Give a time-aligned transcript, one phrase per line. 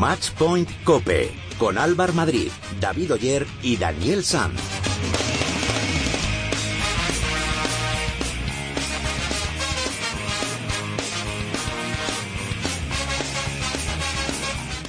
[0.00, 4.58] Match Point Cope con Álvar Madrid, David Oyer y Daniel Sanz.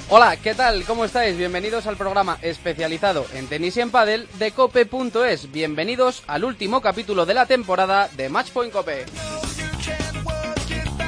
[0.08, 0.82] Hola, ¿qué tal?
[0.84, 1.36] ¿Cómo estáis?
[1.36, 5.52] Bienvenidos al programa especializado en tenis y en pádel de cope.es.
[5.52, 9.04] Bienvenidos al último capítulo de la temporada de Matchpoint Cope.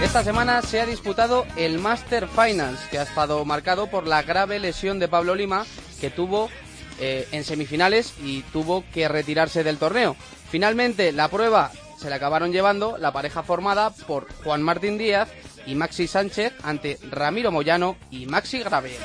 [0.04, 4.58] Esta semana se ha disputado el Master Finals, que ha estado marcado por la grave
[4.58, 5.64] lesión de Pablo Lima,
[5.98, 6.50] que tuvo
[7.00, 10.14] eh, en semifinales y tuvo que retirarse del torneo.
[10.50, 15.30] Finalmente, la prueba se la acabaron llevando la pareja formada por Juan Martín Díaz
[15.66, 19.00] y Maxi Sánchez ante Ramiro Moyano y Maxi Gravier.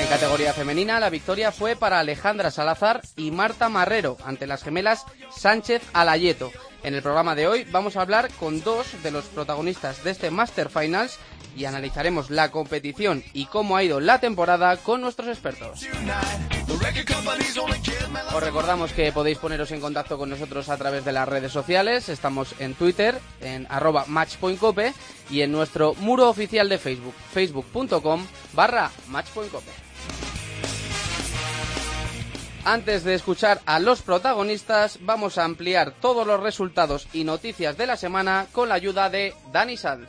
[0.00, 5.04] En categoría femenina, la victoria fue para Alejandra Salazar y Marta Marrero ante las gemelas
[5.36, 6.52] Sánchez Alayeto.
[6.86, 10.30] En el programa de hoy vamos a hablar con dos de los protagonistas de este
[10.30, 11.18] Master Finals
[11.56, 15.84] y analizaremos la competición y cómo ha ido la temporada con nuestros expertos.
[18.32, 22.08] Os recordamos que podéis poneros en contacto con nosotros a través de las redes sociales.
[22.08, 24.94] Estamos en Twitter, en arroba matchpointcope
[25.28, 29.85] y en nuestro muro oficial de Facebook, facebook.com barra matchpointcope.
[32.66, 37.86] Antes de escuchar a los protagonistas, vamos a ampliar todos los resultados y noticias de
[37.86, 40.08] la semana con la ayuda de Dani Sanz.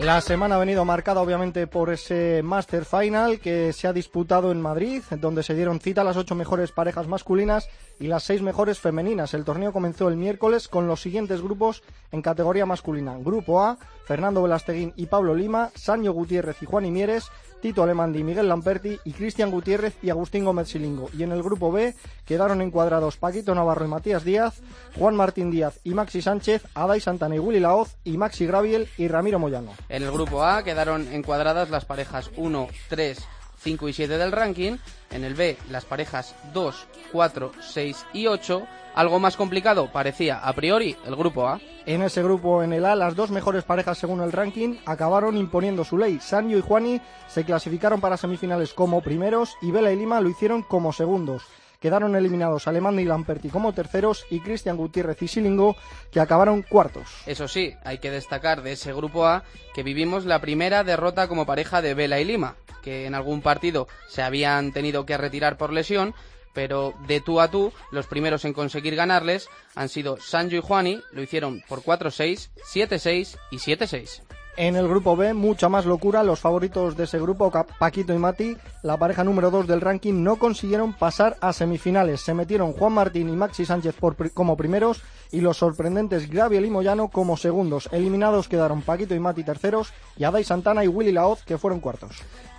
[0.00, 4.60] La semana ha venido marcada obviamente por ese Master Final que se ha disputado en
[4.60, 7.68] Madrid, donde se dieron cita las ocho mejores parejas masculinas
[8.00, 9.32] y las seis mejores femeninas.
[9.32, 13.16] El torneo comenzó el miércoles con los siguientes grupos en categoría masculina.
[13.16, 18.48] Grupo A, Fernando Velasteguín y Pablo Lima, Sanio Gutiérrez y Juan Imieres, Tito Alemandi, Miguel
[18.48, 21.08] Lamperti y Cristian Gutiérrez y Agustín Gómez Silingo.
[21.16, 21.94] Y en el grupo B
[22.26, 24.60] quedaron encuadrados Paquito Navarro y Matías Díaz,
[24.98, 29.06] Juan Martín Díaz y Maxi Sánchez, Adai Santana y Willy Laoz y Maxi Graviel y
[29.06, 29.72] Ramiro Moyano.
[29.88, 33.18] En el grupo A quedaron encuadradas las parejas 1, 3,
[33.62, 34.76] 5 y 7 del ranking.
[35.10, 38.66] En el B, las parejas 2, 4, 6 y 8.
[38.94, 41.60] Algo más complicado parecía a priori el grupo A.
[41.86, 45.84] En ese grupo, en el A, las dos mejores parejas según el ranking acabaron imponiendo
[45.84, 46.18] su ley.
[46.20, 50.62] Sanyo y Juani se clasificaron para semifinales como primeros y Vela y Lima lo hicieron
[50.62, 51.42] como segundos.
[51.82, 55.76] Quedaron eliminados Alemán y Lamperti como terceros y Cristian Gutiérrez y Silingo
[56.12, 57.08] que acabaron cuartos.
[57.26, 59.42] Eso sí, hay que destacar de ese grupo A
[59.74, 63.88] que vivimos la primera derrota como pareja de Vela y Lima, que en algún partido
[64.08, 66.14] se habían tenido que retirar por lesión,
[66.54, 71.02] pero de tú a tú, los primeros en conseguir ganarles han sido Sanjo y Juani,
[71.10, 74.22] lo hicieron por 4-6, 7-6 y 7-6.
[74.54, 76.22] En el grupo B, mucha más locura.
[76.22, 80.36] Los favoritos de ese grupo, Paquito y Mati, la pareja número 2 del ranking, no
[80.36, 82.20] consiguieron pasar a semifinales.
[82.20, 83.96] Se metieron Juan Martín y Maxi Sánchez
[84.34, 87.88] como primeros y los sorprendentes Graviel y Moyano como segundos.
[87.92, 92.18] Eliminados quedaron Paquito y Mati terceros y Adai Santana y Willy Laoz que fueron cuartos.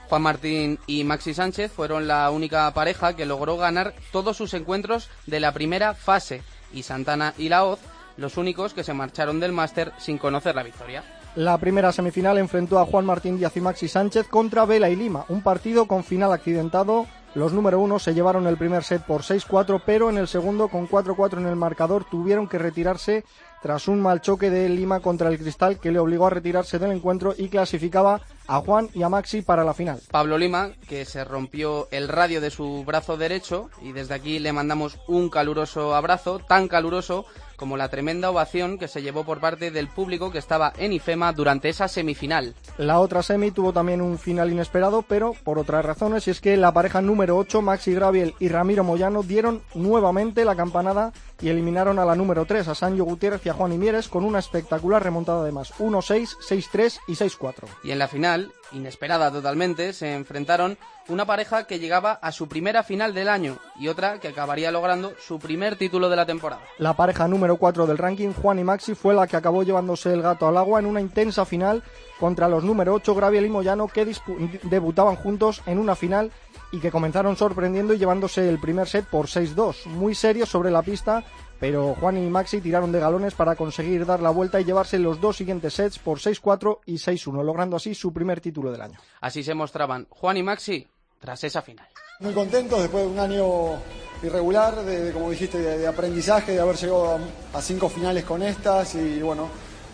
[0.09, 5.11] Juan Martín y Maxi Sánchez fueron la única pareja que logró ganar todos sus encuentros
[5.27, 6.41] de la primera fase
[6.73, 7.79] y Santana y Laoz
[8.17, 11.03] los únicos que se marcharon del máster sin conocer la victoria.
[11.35, 15.25] La primera semifinal enfrentó a Juan Martín Díaz y Maxi Sánchez contra Vela y Lima,
[15.29, 17.07] un partido con final accidentado.
[17.33, 20.87] Los número uno se llevaron el primer set por 6-4, pero en el segundo, con
[20.87, 23.25] 4-4 en el marcador, tuvieron que retirarse
[23.63, 26.91] tras un mal choque de Lima contra el Cristal que le obligó a retirarse del
[26.91, 30.01] encuentro y clasificaba a Juan y a Maxi para la final.
[30.11, 34.53] Pablo Lima, que se rompió el radio de su brazo derecho y desde aquí le
[34.53, 37.25] mandamos un caluroso abrazo, tan caluroso
[37.63, 41.31] como la tremenda ovación que se llevó por parte del público que estaba en IFEMA
[41.31, 42.55] durante esa semifinal.
[42.77, 46.57] La otra semi tuvo también un final inesperado, pero por otras razones, y es que
[46.57, 51.99] la pareja número 8, Maxi Graviel y Ramiro Moyano, dieron nuevamente la campanada y eliminaron
[51.99, 55.43] a la número 3, a Sancho Gutiérrez y a Juan Imieres, con una espectacular remontada
[55.43, 57.63] además, 1-6, 6-3 y 6-4.
[57.85, 60.77] Y en la final, inesperada totalmente, se enfrentaron
[61.09, 65.13] una pareja que llegaba a su primera final del año y otra que acabaría logrando
[65.19, 66.61] su primer título de la temporada.
[66.77, 70.21] La pareja número 4 del ranking, Juan y Maxi, fue la que acabó llevándose el
[70.21, 71.83] gato al agua en una intensa final
[72.19, 74.15] contra los número 8, Graviel y Moyano, que
[74.63, 76.31] debutaban juntos en una final
[76.71, 79.85] y que comenzaron sorprendiendo y llevándose el primer set por 6-2.
[79.85, 81.23] Muy serios sobre la pista,
[81.63, 85.21] pero Juan y Maxi tiraron de galones para conseguir dar la vuelta y llevarse los
[85.21, 88.99] dos siguientes sets por 6-4 y 6-1, logrando así su primer título del año.
[89.21, 90.85] Así se mostraban Juan y Maxi
[91.21, 91.87] tras esa final.
[92.19, 93.77] Muy contentos después de un año
[94.21, 97.17] irregular, de, como dijiste, de, aprendizaje, de haber llegado
[97.53, 99.47] a, cinco finales con estas y bueno,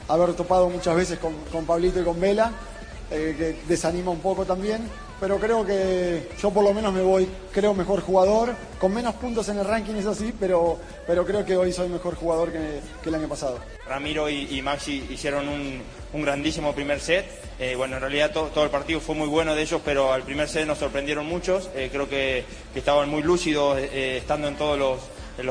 [0.07, 2.51] haber topado muchas veces con, Pablito y con Vela,
[3.11, 4.89] eh, que desanima un poco también.
[5.19, 9.49] Pero creo que yo por lo menos me voy, creo, mejor jugador, con menos puntos
[9.49, 13.15] en el ranking, eso sí, pero, pero creo que hoy soy mejor jugador que, el
[13.15, 13.59] año pasado.
[13.87, 17.25] Ramiro y, Maxi hicieron un, grandísimo primer set.
[17.59, 20.47] Eh, bueno, en realidad todo el partido fue muy bueno de ellos, pero al primer
[20.47, 21.69] set nos sorprendieron muchos.
[21.75, 22.45] Eh, creo que,
[22.75, 24.99] estaban muy lúcidos, eh, estando en todos los,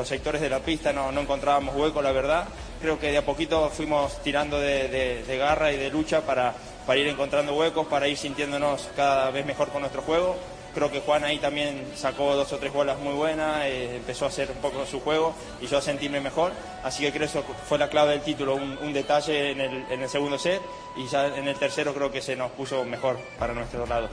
[0.07, 2.47] sectores de la pista, no, encontrábamos hueco, la verdad.
[2.81, 6.53] Creo que de a poquito fuimos tirando de garra y de lucha para
[6.85, 10.35] para ir encontrando huecos, para ir sintiéndonos cada vez mejor con nuestro juego.
[10.73, 14.27] Creo que Juan ahí también sacó dos o tres bolas muy buenas, eh, empezó a
[14.27, 16.51] hacer un poco su juego y yo a sentirme mejor.
[16.83, 20.37] Así que creo que eso fue la clave del título, un, detalle en el, segundo
[20.37, 20.61] set
[20.95, 24.09] y ya en el tercero creo que se nos puso mejor para nuestro lado.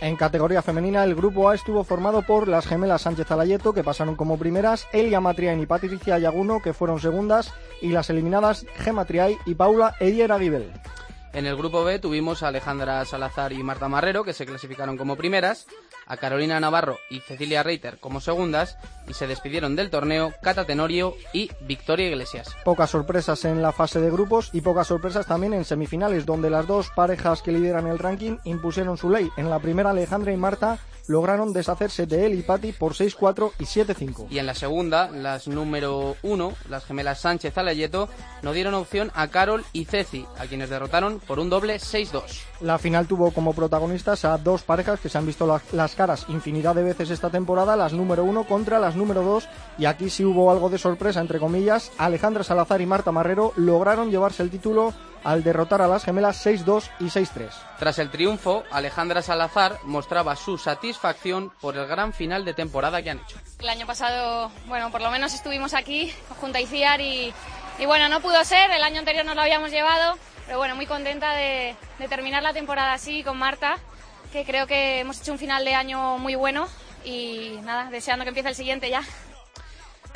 [0.00, 4.14] En categoría femenina, el grupo A estuvo formado por las gemelas Sánchez Alayeto, que pasaron
[4.14, 9.38] como primeras, Elia Matriain y Patricia Yaguno, que fueron segundas, y las eliminadas Gemma Triay
[9.46, 10.70] y Paula Edier Aguibel.
[11.36, 15.16] En el grupo B tuvimos a Alejandra Salazar y Marta Marrero, que se clasificaron como
[15.16, 15.66] primeras,
[16.06, 21.14] a Carolina Navarro y Cecilia Reiter como segundas, y se despidieron del torneo Cata Tenorio
[21.34, 22.56] y Victoria Iglesias.
[22.64, 26.66] Pocas sorpresas en la fase de grupos y pocas sorpresas también en semifinales, donde las
[26.66, 29.28] dos parejas que lideran el ranking impusieron su ley.
[29.36, 33.64] En la primera, Alejandra y Marta lograron deshacerse de él y Patti por 6-4 y
[33.64, 34.26] 7-5.
[34.30, 38.08] Y en la segunda, las número 1, las gemelas Sánchez Alayeto,
[38.42, 42.22] no dieron opción a Carol y Ceci, a quienes derrotaron por un doble 6-2.
[42.60, 46.74] La final tuvo como protagonistas a dos parejas que se han visto las caras infinidad
[46.74, 49.48] de veces esta temporada, las número 1 contra las número 2,
[49.78, 54.10] y aquí sí hubo algo de sorpresa, entre comillas, Alejandra Salazar y Marta Marrero lograron
[54.10, 54.92] llevarse el título
[55.26, 57.50] al derrotar a las gemelas 6-2 y 6-3.
[57.80, 63.10] Tras el triunfo, Alejandra Salazar mostraba su satisfacción por el gran final de temporada que
[63.10, 63.36] han hecho.
[63.58, 67.34] El año pasado, bueno, por lo menos estuvimos aquí junto a Iciar y,
[67.80, 70.86] y bueno, no pudo ser, el año anterior nos lo habíamos llevado, pero bueno, muy
[70.86, 73.78] contenta de, de terminar la temporada así con Marta,
[74.32, 76.68] que creo que hemos hecho un final de año muy bueno
[77.04, 79.02] y nada, deseando que empiece el siguiente ya.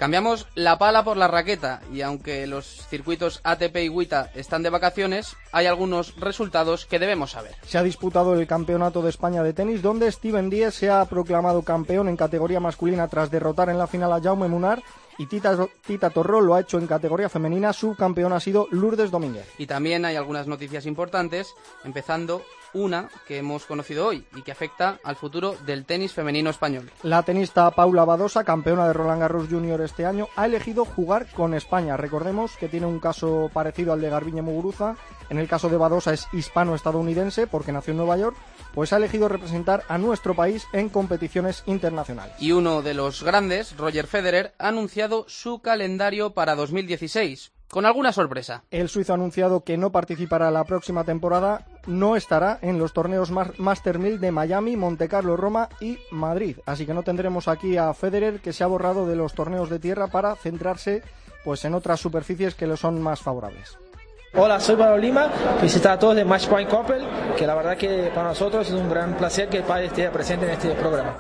[0.01, 4.71] Cambiamos la pala por la raqueta y aunque los circuitos ATP y WTA están de
[4.71, 7.55] vacaciones, hay algunos resultados que debemos saber.
[7.67, 11.61] Se ha disputado el Campeonato de España de tenis donde Steven Díez se ha proclamado
[11.61, 14.83] campeón en categoría masculina tras derrotar en la final a Jaume Munar
[15.19, 17.75] y Tita, Tita Torró lo ha hecho en categoría femenina.
[17.75, 19.53] Su campeón ha sido Lourdes Domínguez.
[19.59, 21.53] Y también hay algunas noticias importantes,
[21.85, 22.41] empezando
[22.75, 26.91] una que hemos conocido hoy y que afecta al futuro del tenis femenino español.
[27.03, 31.55] La tenista Paula Badosa, campeona de Roland Garros Junior este año, ha elegido jugar con
[31.55, 31.97] España.
[31.97, 34.97] Recordemos que tiene un caso parecido al de Garbiñe Muguruza.
[35.29, 38.37] En el caso de Badosa es hispano-estadounidense porque nació en Nueva York,
[38.75, 42.35] pues ha elegido representar a nuestro país en competiciones internacionales.
[42.39, 48.13] Y uno de los grandes, Roger Federer, ha anunciado su calendario para 2016 con alguna
[48.13, 48.65] sorpresa.
[48.71, 53.31] El suizo ha anunciado que no participará la próxima temporada, no estará en los torneos
[53.31, 56.59] Master 1000 de Miami, Monte Carlo, Roma y Madrid.
[56.67, 59.79] Así que no tendremos aquí a Federer que se ha borrado de los torneos de
[59.79, 61.03] tierra para centrarse
[61.45, 63.79] pues en otras superficies que le son más favorables.
[64.35, 65.29] Hola, soy Pablo Lima,
[65.61, 67.01] visita a todos de Matchpoint Couple,
[67.37, 70.47] que la verdad que para nosotros es un gran placer que el padre esté presente
[70.47, 71.17] en este programa.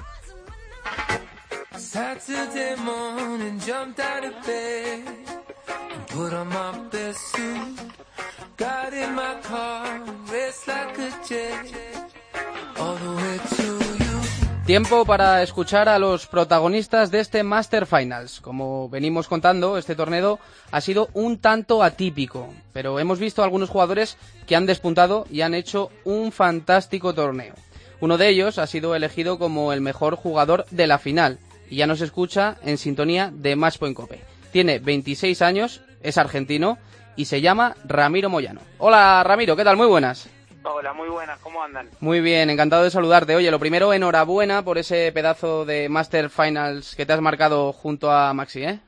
[14.67, 18.41] Tiempo para escuchar a los protagonistas de este Master Finals.
[18.41, 20.41] Como venimos contando, este torneo
[20.73, 24.17] ha sido un tanto atípico, pero hemos visto algunos jugadores
[24.49, 27.55] que han despuntado y han hecho un fantástico torneo.
[28.01, 31.39] Uno de ellos ha sido elegido como el mejor jugador de la final
[31.69, 34.23] y ya nos escucha en sintonía de Matchpoint Cope.
[34.51, 36.79] Tiene 26 años, es argentino
[37.17, 38.61] y se llama Ramiro Moyano.
[38.79, 39.77] Hola Ramiro, ¿qué tal?
[39.77, 40.29] Muy buenas.
[40.63, 41.89] Hola, muy buenas, ¿cómo andan?
[42.01, 43.35] Muy bien, encantado de saludarte.
[43.35, 48.11] Oye, lo primero, enhorabuena por ese pedazo de Master Finals que te has marcado junto
[48.11, 48.79] a Maxi, ¿eh?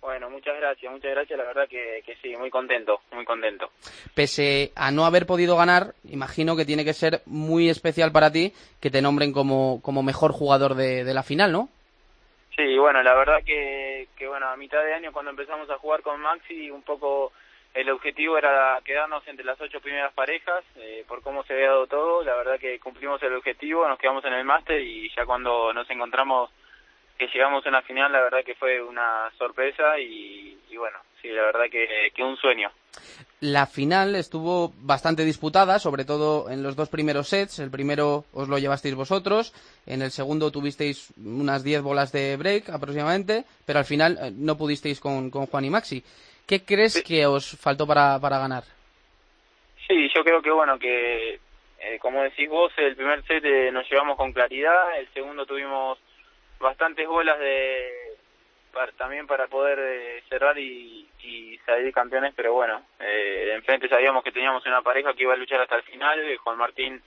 [0.00, 1.38] Bueno, muchas gracias, muchas gracias.
[1.38, 3.70] La verdad que, sí, muy contento, muy contento.
[4.14, 8.52] Pese a no haber podido ganar, imagino que tiene que ser muy especial para ti
[8.80, 11.68] que te nombren como, como mejor jugador de, de la final, ¿no?
[12.56, 16.02] Sí, bueno, la verdad que, que, bueno, a mitad de año cuando empezamos a jugar
[16.02, 17.32] con Maxi, un poco
[17.72, 21.86] el objetivo era quedarnos entre las ocho primeras parejas, eh, por cómo se había dado
[21.86, 25.72] todo, la verdad que cumplimos el objetivo, nos quedamos en el máster y ya cuando
[25.72, 26.50] nos encontramos
[27.18, 31.28] que llegamos a una final, la verdad que fue una sorpresa y, y bueno, sí,
[31.28, 32.70] la verdad que, que un sueño.
[33.40, 37.58] La final estuvo bastante disputada, sobre todo en los dos primeros sets.
[37.58, 39.52] El primero os lo llevasteis vosotros,
[39.84, 44.56] en el segundo tuvisteis unas 10 bolas de break aproximadamente, pero al final eh, no
[44.56, 46.04] pudisteis con, con Juan y Maxi.
[46.46, 48.64] ¿Qué crees que os faltó para, para ganar?
[49.88, 51.40] Sí, yo creo que bueno, que
[51.80, 55.98] eh, como decís vos, el primer set eh, nos llevamos con claridad, el segundo tuvimos
[56.60, 58.11] bastantes bolas de
[58.96, 64.32] también para poder eh, cerrar y, y, salir campeones, pero bueno, eh, enfrente sabíamos que
[64.32, 67.02] teníamos una pareja que iba a luchar hasta el final, Juan Martín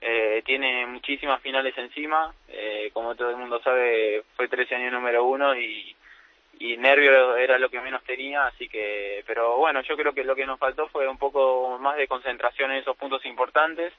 [0.00, 5.24] eh, tiene muchísimas finales encima, eh, como todo el mundo sabe, fue 13 años número
[5.24, 5.94] uno y,
[6.58, 10.34] y nervio era lo que menos tenía, así que, pero bueno, yo creo que lo
[10.34, 13.92] que nos faltó fue un poco más de concentración en esos puntos importantes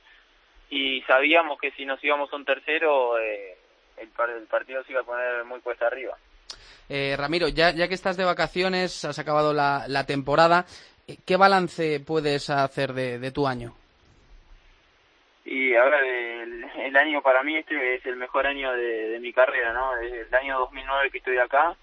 [0.71, 3.57] y sabíamos que si nos íbamos a un tercero, eh,
[3.97, 6.17] el, el partido se iba a poner muy puesta arriba.
[6.93, 10.65] Eh, Ramiro, ya, ya que estás de vacaciones, has acabado la, la temporada,
[11.07, 13.73] eh, ¿qué balance puedes hacer de, de tu año?
[15.45, 19.71] Y ahora el, el, año para mí este es el mejor año de, mi carrera,
[19.71, 19.95] ¿no?
[19.95, 21.77] Desde el año 2009 que estoy acá,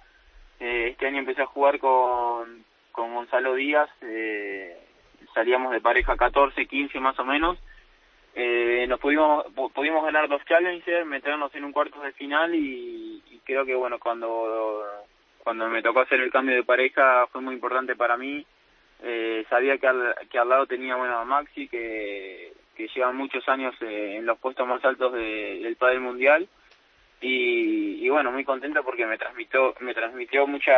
[0.61, 2.63] eh, este año empecé a jugar con,
[2.93, 4.77] con Gonzalo Díaz, eh,
[5.33, 7.57] salíamos de pareja 14, 15 más o menos,
[8.35, 13.65] eh, nos pudimos pudimos ganar dos challengers, meternos en un cuarto de final y, creo
[13.65, 14.85] que bueno cuando
[15.43, 18.45] cuando me tocó hacer el cambio de pareja fue muy importante para mí.
[19.03, 23.75] Eh, sabía que al, que al lado tenía bueno Maxi que que lleva muchos años
[23.81, 26.47] eh, en los puestos más altos de, del padre mundial.
[27.21, 30.77] Y, y, bueno muy contento porque me transmitió me transmitió mucha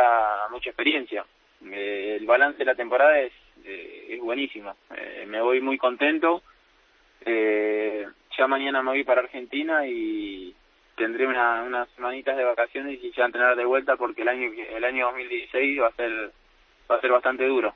[0.49, 1.25] mucha experiencia.
[1.69, 3.33] Eh, el balance de la temporada es
[3.65, 4.75] eh, es buenísimo.
[4.95, 6.41] Eh, me voy muy contento
[7.25, 10.55] eh, ya mañana me voy para Argentina y
[10.95, 14.83] tendré una, unas semanitas de vacaciones y ya entrenar de vuelta porque el año el
[14.83, 16.31] año 2016 va a ser
[16.89, 17.73] va a ser bastante duro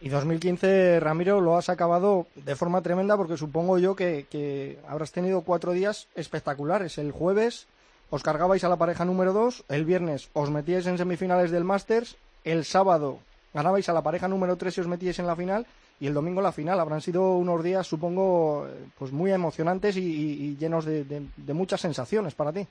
[0.00, 5.10] y 2015, Ramiro, lo has acabado de forma tremenda porque supongo yo que, que habrás
[5.10, 6.98] tenido cuatro días espectaculares.
[6.98, 7.66] El jueves
[8.08, 12.16] os cargabais a la pareja número dos, el viernes os metíais en semifinales del Masters,
[12.44, 13.18] el sábado
[13.52, 15.66] ganabais a la pareja número tres y os metíais en la final
[16.00, 16.80] y el domingo la final.
[16.80, 22.66] Habrán sido unos días, supongo, pues muy emocionantes y, llenos de, muchas sensaciones para ti.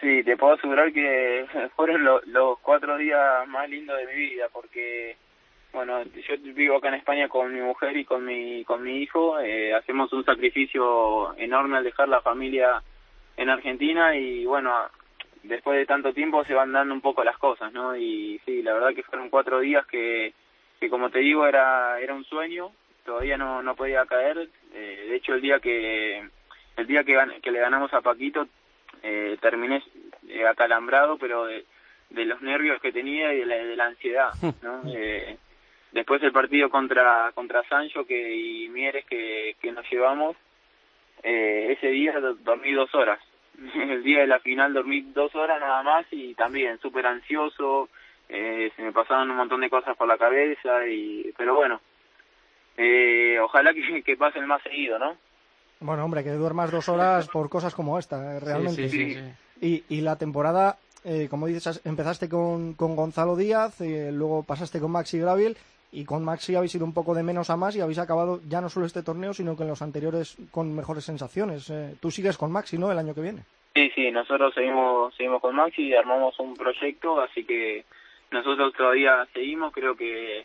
[0.00, 4.46] Sí, te puedo asegurar que fueron lo, los cuatro días más lindos de mi vida
[4.52, 5.16] porque
[5.72, 9.40] bueno, yo vivo acá en España con mi mujer y con mi con mi hijo.
[9.40, 12.80] Eh, hacemos un sacrificio enorme al dejar la familia
[13.36, 14.72] en Argentina y bueno,
[15.42, 17.96] después de tanto tiempo se van dando un poco las cosas, ¿no?
[17.96, 20.32] Y sí, la verdad que fueron cuatro días que,
[20.84, 22.70] que como te digo era era un sueño.
[23.06, 24.48] Todavía no no podía caer.
[24.74, 26.28] Eh, de hecho el día que
[26.76, 28.46] el día que, que le ganamos a Paquito
[29.02, 29.82] eh, terminé
[30.28, 31.64] eh, acalambrado, pero de,
[32.10, 34.30] de los nervios que tenía y de la, de la ansiedad,
[34.62, 34.82] ¿no?
[34.94, 35.38] eh,
[35.92, 40.36] después el partido contra contra Sancho que y Mieres que, que nos llevamos
[41.22, 43.20] eh, ese día dormí dos horas
[43.74, 47.88] el día de la final dormí dos horas nada más y también súper ansioso
[48.28, 51.80] eh, se me pasaban un montón de cosas por la cabeza y pero bueno
[52.76, 55.16] eh, ojalá que, que pasen más seguido no
[55.80, 59.96] bueno hombre que duermas dos horas por cosas como esta realmente sí, sí, sí, y
[59.96, 64.90] y la temporada eh, como dices, empezaste con, con Gonzalo Díaz, eh, luego pasaste con
[64.90, 65.54] Maxi Graviel
[65.92, 68.62] y con Maxi habéis ido un poco de menos a más y habéis acabado ya
[68.62, 71.68] no solo este torneo, sino que en los anteriores con mejores sensaciones.
[71.68, 72.90] Eh, tú sigues con Maxi, ¿no?
[72.90, 73.42] El año que viene.
[73.74, 77.84] Sí, sí, nosotros seguimos, seguimos con Maxi y armamos un proyecto, así que
[78.34, 79.72] nosotros todavía seguimos.
[79.72, 80.44] Creo que,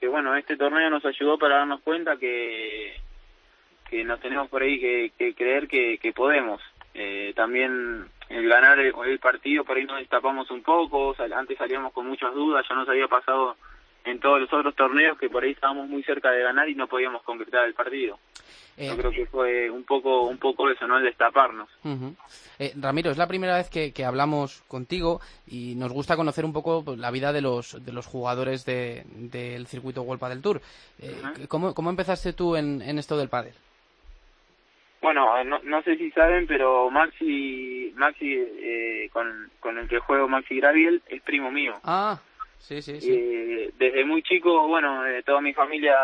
[0.00, 2.96] que bueno, este torneo nos ayudó para darnos cuenta que,
[3.88, 6.60] que nos tenemos por ahí que, que creer que, que podemos.
[6.94, 11.92] Eh, también el ganar el, el, partido por ahí nos destapamos un poco, antes salíamos
[11.92, 13.56] con muchas dudas, ya nos había pasado
[14.04, 16.86] en todos los otros torneos que por ahí estábamos muy cerca de ganar y no
[16.88, 18.18] podíamos concretar el partido.
[18.76, 20.96] Eh, Yo creo que fue un poco un poco eso, ¿no?
[20.96, 21.68] El destaparnos.
[21.84, 22.16] Uh -huh.
[22.58, 26.54] eh, Ramiro, es la primera vez que, que, hablamos contigo y nos gusta conocer un
[26.54, 30.62] poco pues, la vida de los de los jugadores de, del circuito World del Tour.
[31.00, 31.48] Eh, uh -huh.
[31.48, 33.52] ¿cómo, ¿Cómo empezaste tú en, en esto del pádel?
[35.02, 40.28] Bueno, no, no sé si saben, pero Maxi, Maxi eh, con, con el que juego
[40.28, 41.74] Maxi Graviel es primo mío.
[41.82, 42.20] Ah,
[42.62, 43.12] sí, sí, sí.
[43.12, 45.96] Eh, desde muy chico, bueno, eh, toda mi familia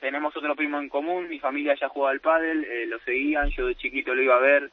[0.00, 3.66] tenemos otro primo en común, mi familia ya jugaba al pádel, eh, lo seguían, yo
[3.66, 4.70] de chiquito lo iba a ver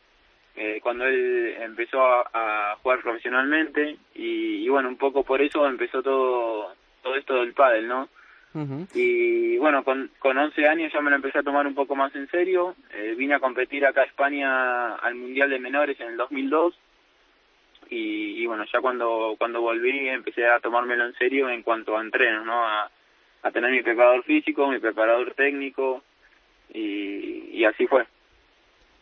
[0.84, 6.04] cuando él empezó a, a jugar profesionalmente y, y, bueno, un poco por eso empezó
[6.04, 8.08] todo todo esto del pádel, ¿no?
[8.54, 8.88] Uh -huh.
[8.94, 12.14] Y bueno, con, con 11 años ya me lo empecé a tomar un poco más
[12.16, 12.76] en serio.
[13.18, 16.76] Vine a competir acá a España al Mundial de Menores en el 2002.
[17.90, 22.02] Y, y, bueno, ya cuando cuando volví empecé a tomármelo en serio en cuanto a
[22.02, 22.66] entrenos, ¿no?
[22.66, 22.90] A,
[23.44, 26.04] a tener mi preparador físico, mi preparador técnico.
[26.74, 28.06] Y, y así fue.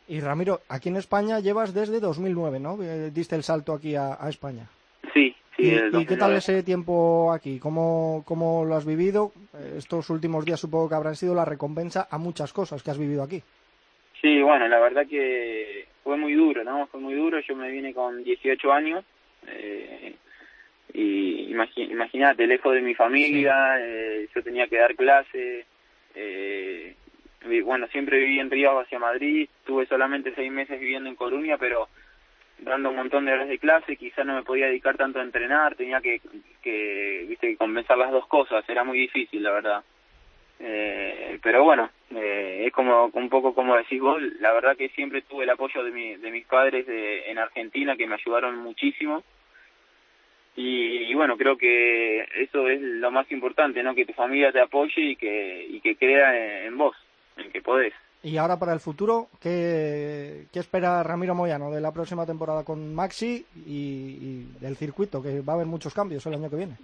[0.08, 2.78] Y Ramiro, aquí en España llevas desde 2009, ¿no?
[3.12, 4.68] Diste el salto aquí a, a España.
[5.14, 7.60] Sí, ¿Y, ¿Y, qué tal ese tiempo aquí?
[7.60, 9.32] ¿Cómo, ¿Cómo lo has vivido?
[9.78, 13.22] Estos últimos días supongo que habrán sido la recompensa a muchas cosas que has vivido
[13.22, 13.44] aquí.
[14.22, 16.88] Sí, bueno, la verdad que fue muy duro, ¿no?
[16.88, 17.40] Fue muy duro.
[17.40, 19.06] Yo me vine con 18 años.
[19.48, 20.16] Eh,
[20.94, 25.66] y imagínate, lejos de mi familia, eh, yo tenía que dar clase.
[26.16, 26.96] Eh,
[27.64, 29.48] bueno, siempre viví en Río hacia Madrid.
[29.66, 31.88] Tuve solamente seis meses viviendo en Coruña, pero
[32.60, 35.76] dando un montón de horas de clase, quizá no me podía dedicar tanto a entrenar,
[35.76, 36.22] tenía que,
[36.62, 39.84] que viste, que compensar las dos cosas, era muy difícil, la verdad.
[40.64, 45.24] Eh, pero bueno, eh, es como un poco como decís vos, la verdad que siempre
[45.24, 49.24] tuve el apoyo de, mi, de mis padres de, en Argentina que me ayudaron muchísimo.
[50.54, 53.96] Y, bueno, creo que eso es lo más importante, ¿no?
[53.96, 56.96] Que tu familia te apoye y que, y que crea en, vos,
[57.38, 57.94] en que podés.
[58.22, 62.94] Y ahora para el futuro, ¿qué, ¿qué, espera Ramiro Moyano de la próxima temporada con
[62.94, 65.24] Maxi y, y, del circuito?
[65.24, 66.76] Que va a haber muchos cambios el año que viene.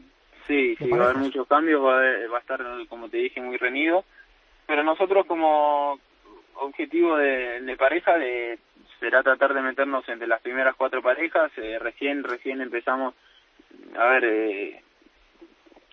[0.47, 3.41] Sí, sí, va a haber muchos cambios, va a, va a estar, como te dije,
[3.41, 4.05] muy reñido.
[4.65, 5.99] Pero nosotros como
[6.55, 8.57] objetivo de, de pareja de,
[8.99, 11.51] será tratar de meternos entre las primeras cuatro parejas.
[11.57, 13.13] Eh, recién recién empezamos,
[13.97, 14.81] a ver, eh,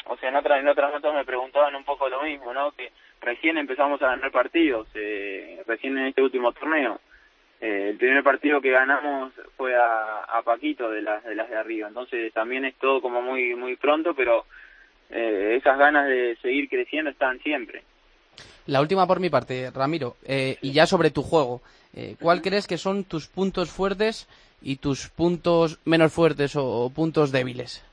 [0.07, 2.73] o sea, en, otra, en otras notas me preguntaban un poco lo mismo, ¿no?
[2.73, 7.01] Que recién empezamos a ganar partidos, eh, recién en este último torneo.
[7.61, 11.57] Eh, el primer partido que ganamos fue a, a Paquito de las de las de
[11.57, 11.89] arriba.
[11.89, 14.45] Entonces también es todo como muy muy pronto pero
[15.11, 17.83] eh, esas ganas de seguir creciendo están siempre.
[18.67, 21.61] La última por mi parte Ramiro eh, y ya sobre tu juego
[21.95, 24.27] eh, ¿cuál crees que son tus puntos fuertes
[24.63, 27.85] y tus puntos menos fuertes o, o puntos débiles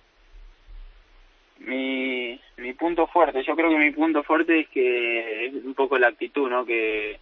[1.59, 5.97] mi mi punto fuerte yo creo que mi punto fuerte es que es un poco
[5.99, 7.19] la actitud no que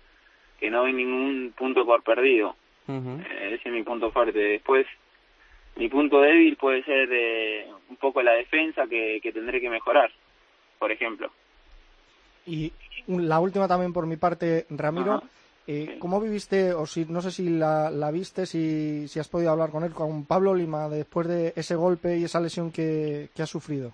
[0.59, 2.55] que no hay ningún punto por perdido.
[2.87, 4.39] Eh, ese es mi punto fuerte.
[4.39, 4.85] Después,
[5.75, 10.11] mi punto débil puede ser de un poco la defensa que, que tendré que mejorar,
[10.79, 11.31] por ejemplo.
[12.45, 12.73] Y
[13.07, 15.21] la última también por mi parte, Ramiro.
[15.71, 19.51] Eh, ¿Cómo viviste, o si no sé si la, la viste, si, si has podido
[19.51, 23.43] hablar con él, con Pablo Lima, después de ese golpe y esa lesión que, que
[23.43, 23.91] ha sufrido?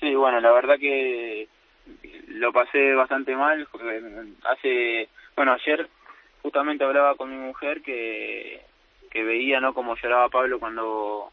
[0.00, 1.48] Sí, bueno, la verdad que
[2.28, 3.68] lo pasé bastante mal.
[4.44, 5.88] Hace bueno, ayer
[6.42, 8.60] justamente hablaba con mi mujer que,
[9.10, 9.74] que veía, ¿no?
[9.74, 11.30] Como lloraba Pablo cuando,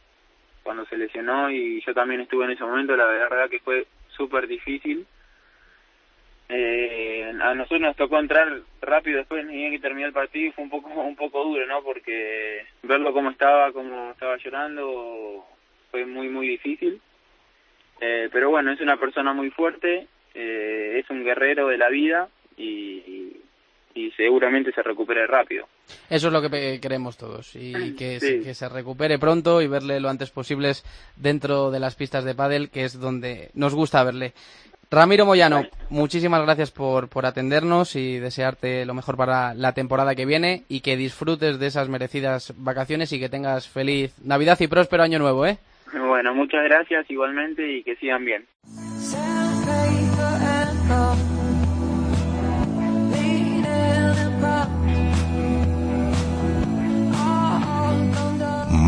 [0.63, 2.95] cuando se lesionó y yo también estuve en ese momento.
[2.95, 5.05] La verdad que fue súper difícil.
[6.51, 10.63] Eh, a nosotros nos tocó entrar rápido después ni que terminó el partido y fue
[10.63, 15.45] un poco un poco duro no porque verlo como estaba como estaba llorando
[15.91, 16.99] fue muy muy difícil
[18.01, 22.29] eh, pero bueno es una persona muy fuerte eh, es un guerrero de la vida
[22.57, 23.37] y
[24.15, 25.67] seguramente se recupere rápido.
[26.09, 29.99] Eso es lo que queremos todos y que, se, que se recupere pronto y verle
[29.99, 30.71] lo antes posible
[31.15, 34.33] dentro de las pistas de pádel, que es donde nos gusta verle.
[34.91, 40.25] Ramiro Moyano, muchísimas gracias por, por atendernos y desearte lo mejor para la temporada que
[40.25, 45.03] viene y que disfrutes de esas merecidas vacaciones y que tengas feliz Navidad y próspero
[45.03, 45.59] año nuevo, ¿eh?
[45.93, 48.47] Bueno, muchas gracias igualmente y que sigan bien.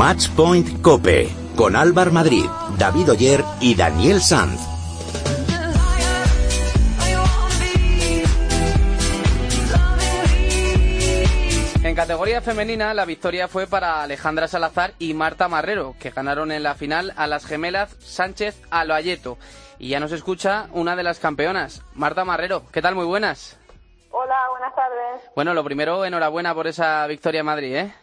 [0.02, 2.46] Match Point Cope con Álvar Madrid,
[2.78, 4.60] David Oyer y Daniel Sanz.
[11.84, 16.64] En categoría femenina, la victoria fue para Alejandra Salazar y Marta Marrero, que ganaron en
[16.64, 19.38] la final a las gemelas Sánchez Aloayeto.
[19.78, 22.64] Y ya nos escucha una de las campeonas, Marta Marrero.
[22.72, 22.96] ¿Qué tal?
[22.96, 23.58] Muy buenas.
[25.36, 27.96] Bueno, lo primero, enhorabuena por esa victoria en Madrid, ¿eh?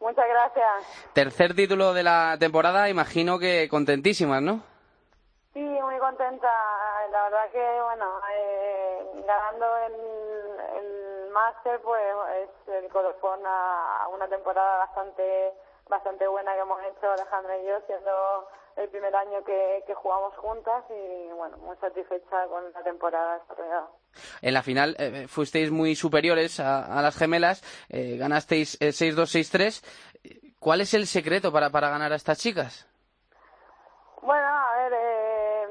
[0.00, 1.12] Muchas gracias.
[1.12, 4.60] Tercer título de la temporada, imagino que contentísimas, ¿no?
[5.52, 6.52] Sí, muy contenta.
[7.10, 9.94] La verdad que, bueno, eh, ganando el,
[10.76, 12.02] el máster, pues
[12.42, 15.54] es el colofón a una temporada bastante
[15.88, 20.34] bastante buena que hemos hecho Alejandra y yo, siendo el primer año que, que jugamos
[20.36, 23.88] juntas y, bueno, muy satisfecha con la temporada desarrollada.
[24.42, 29.80] En la final eh, fuisteis muy superiores a, a las gemelas, eh, ganasteis eh, 6-2,
[29.82, 30.52] 6-3.
[30.58, 32.88] ¿Cuál es el secreto para, para ganar a estas chicas?
[34.22, 35.66] Bueno, a ver, eh,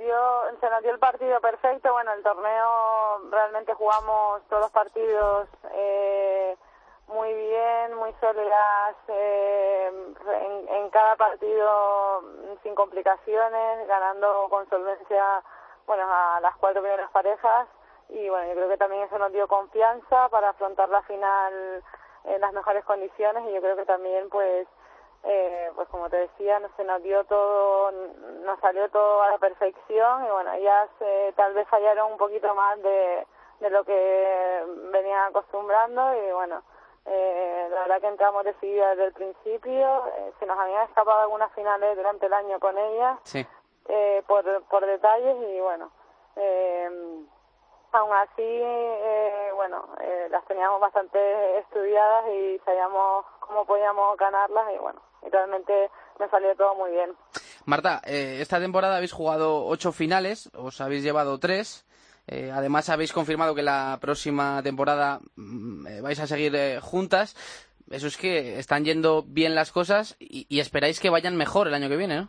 [0.00, 1.92] dio, se nos dio el partido perfecto.
[1.92, 6.56] Bueno, el torneo realmente jugamos todos los partidos eh,
[7.08, 9.90] muy bien, muy sólidas, eh,
[10.42, 12.22] en, en cada partido
[12.62, 15.42] sin complicaciones, ganando con solvencia
[15.86, 17.68] bueno, a las cuatro primeras parejas.
[18.08, 21.82] Y bueno, yo creo que también eso nos dio confianza para afrontar la final
[22.24, 23.44] en las mejores condiciones.
[23.48, 24.66] Y yo creo que también pues
[25.24, 27.90] eh, pues como te decía, no se nos dio todo,
[28.44, 30.24] nos salió todo a la perfección.
[30.24, 33.26] Y bueno, ellas eh, tal vez fallaron un poquito más de,
[33.60, 36.14] de lo que venían acostumbrando.
[36.14, 36.62] Y bueno,
[37.06, 41.52] eh, la verdad que entramos decididas desde el principio, eh, se nos habían escapado algunas
[41.52, 43.18] finales durante el año con ellas
[43.88, 45.90] eh, por, por detalles y bueno,
[46.36, 46.90] eh,
[47.92, 54.78] aún así, eh, bueno, eh, las teníamos bastante estudiadas y sabíamos cómo podíamos ganarlas y
[54.78, 57.14] bueno, y realmente me salió todo muy bien.
[57.64, 61.85] Marta, eh, esta temporada habéis jugado ocho finales, os habéis llevado tres.
[62.26, 67.36] Eh, además, habéis confirmado que la próxima temporada mm, eh, vais a seguir eh, juntas.
[67.90, 71.74] Eso es que están yendo bien las cosas y, y esperáis que vayan mejor el
[71.74, 72.28] año que viene, ¿no?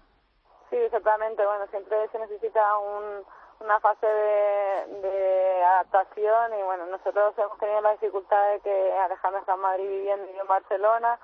[0.69, 1.43] Sí, exactamente.
[1.45, 3.23] Bueno, siempre se necesita un,
[3.59, 9.53] una fase de, adaptación y bueno, nosotros hemos tenido la dificultad de que Alejandra está
[9.55, 11.19] en Madrid viviendo y yo en Barcelona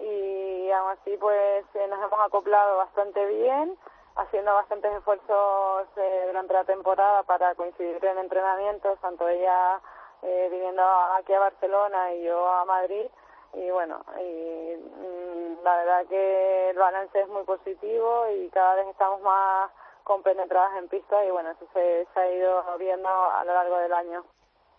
[0.00, 3.76] y aún así pues eh, nos hemos acoplado bastante bien
[4.16, 9.80] haciendo bastantes esfuerzos eh, durante la temporada para coincidir en entrenamientos, tanto ella
[10.22, 10.82] eh, viviendo
[11.18, 13.06] aquí a Barcelona y yo a Madrid
[13.54, 18.86] y bueno, y mm, la verdad que el balance es muy positivo y cada vez
[18.88, 19.70] estamos más
[20.04, 23.92] compenetradas en pista y bueno, eso se, se ha ido viendo a lo largo del
[23.92, 24.24] año.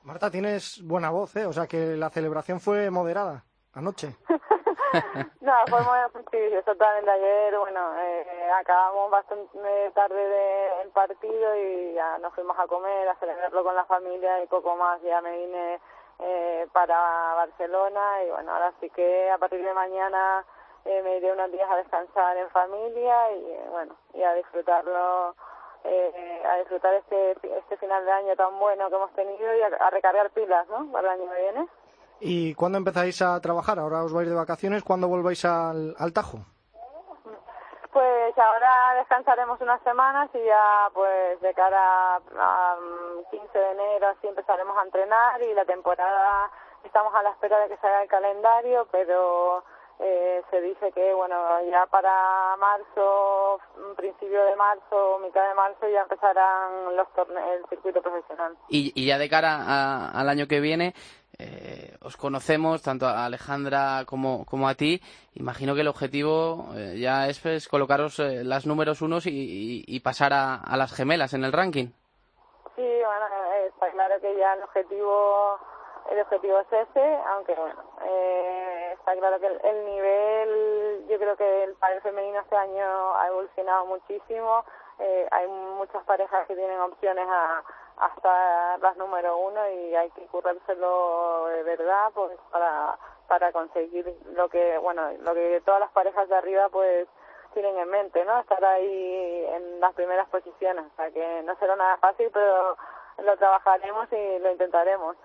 [0.01, 1.45] Marta, tienes buena voz, ¿eh?
[1.45, 4.15] O sea que la celebración fue moderada anoche.
[5.41, 7.09] no, fue muy sí, exactamente.
[7.09, 10.29] Ayer, bueno, eh, acabamos bastante tarde
[10.79, 14.75] del partido y ya nos fuimos a comer, a celebrarlo con la familia y poco
[14.75, 15.01] más.
[15.01, 15.79] Ya me vine
[16.19, 16.95] eh, para
[17.35, 20.45] Barcelona y bueno, ahora sí que a partir de mañana
[20.85, 25.35] eh, me iré unos días a descansar en familia y eh, bueno, y a disfrutarlo.
[25.85, 29.67] Eh, a disfrutar este este final de año tan bueno que hemos tenido y a,
[29.67, 30.89] a recargar pilas, ¿no?
[30.93, 31.67] Para el año que viene.
[32.25, 33.79] ¿Y cuándo empezáis a trabajar?
[33.79, 34.81] Ahora os vais de vacaciones.
[34.83, 36.39] ¿Cuándo volvéis al, al Tajo?
[37.91, 44.07] Pues ahora descansaremos unas semanas y ya pues de cara a, um, 15 de enero
[44.07, 46.49] así empezaremos a entrenar y la temporada
[46.83, 49.63] estamos a la espera de que salga el calendario, pero
[49.99, 51.35] eh, se dice que bueno
[51.69, 57.69] ya para marzo, mm, principio de marzo, mitad de marzo ya empezarán los torneos, el
[57.69, 58.57] circuito profesional.
[58.69, 60.95] Y, y ya de cara a- al año que viene,
[61.43, 65.01] eh, os conocemos, tanto a Alejandra como, como a ti.
[65.35, 69.83] Imagino que el objetivo eh, ya es pues, colocaros eh, las números unos y, y-
[69.87, 71.87] y pasar a, a las gemelas en el ranking.
[72.75, 75.59] Sí, bueno, eh, está claro que ya el objetivo
[76.11, 81.37] el objetivo es ese, aunque bueno, eh, está claro que el, el nivel, yo creo
[81.37, 84.65] que el pádel femenino este año ha evolucionado muchísimo,
[85.31, 87.63] hay muchas parejas que tienen opciones a
[87.97, 94.49] hasta las número uno y hay que currárselo de verdad pues para para conseguir lo
[94.49, 97.07] que bueno lo que todas las parejas de arriba pues
[97.53, 98.39] tienen en mente, ¿no?
[98.39, 100.85] Estar ahí en las primeras posiciones.
[100.85, 102.75] O sea que no será nada fácil, pero
[103.23, 105.15] lo trabajaremos y lo intentaremos.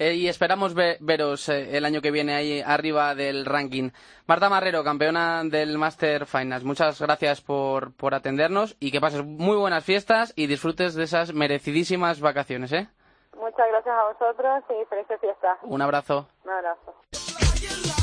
[0.00, 3.90] Eh, y esperamos ve- veros eh, el año que viene ahí arriba del ranking.
[4.26, 6.64] Marta Marrero, campeona del Master Finals.
[6.64, 11.34] Muchas gracias por, por atendernos y que pases muy buenas fiestas y disfrutes de esas
[11.34, 12.88] merecidísimas vacaciones, ¿eh?
[13.36, 15.58] Muchas gracias a vosotros y felices fiestas.
[15.64, 16.26] Un abrazo.
[16.44, 17.99] Un abrazo.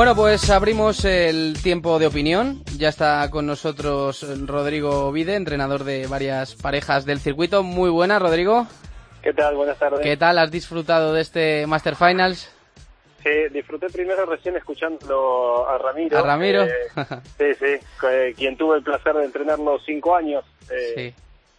[0.00, 2.64] Bueno, pues abrimos el tiempo de opinión.
[2.78, 7.62] Ya está con nosotros Rodrigo Vide, entrenador de varias parejas del circuito.
[7.62, 8.66] Muy buena, Rodrigo.
[9.22, 9.56] ¿Qué tal?
[9.56, 10.00] Buenas tardes.
[10.00, 10.38] ¿Qué tal?
[10.38, 12.50] ¿Has disfrutado de este Master Finals?
[13.22, 16.16] Sí, disfruté primero recién escuchando a Ramiro.
[16.16, 16.62] ¿A Ramiro?
[16.62, 16.70] eh,
[17.38, 21.14] sí, sí, quien tuvo el placer de entrenarlo cinco años, eh, Sí.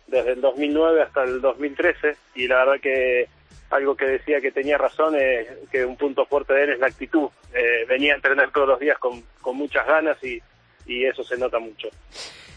[0.08, 3.30] desde el 2009 hasta el 2013, y la verdad que
[3.71, 6.88] algo que decía que tenía razón es que un punto fuerte de él es la
[6.88, 7.29] actitud.
[7.53, 10.41] Eh, venía a entrenar todos los días con, con muchas ganas y,
[10.86, 11.88] y eso se nota mucho.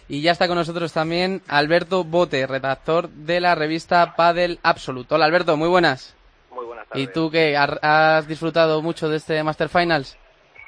[0.09, 5.14] Y ya está con nosotros también Alberto Bote, redactor de la revista Padel Absolute.
[5.14, 6.14] Hola Alberto, muy buenas.
[6.50, 7.12] Muy buenas ¿Y tardes.
[7.12, 7.57] tú qué?
[7.57, 10.18] ¿Har- ¿Has disfrutado mucho de este Master Finals?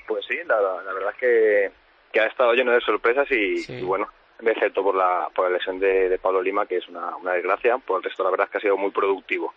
[0.09, 1.70] Pues sí, la, la verdad es que,
[2.12, 4.09] que ha estado lleno de sorpresas y, y bueno,
[4.40, 7.76] excepto por la, por la lesión de, de Pablo Lima, que es una, una desgracia,
[7.78, 9.52] por el resto la verdad es que ha sido muy productivo.